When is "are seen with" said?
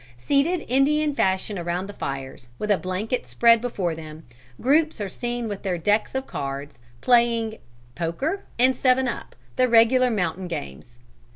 4.99-5.61